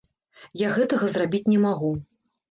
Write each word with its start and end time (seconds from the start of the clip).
Я 0.61 0.69
гэтага 0.77 1.09
зрабіць 1.15 1.43
не 1.53 1.59
магу. 1.65 1.91